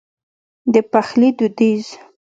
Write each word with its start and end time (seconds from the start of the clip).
د 0.73 0.75
پخلي 0.91 1.29
دوديز 1.37 1.85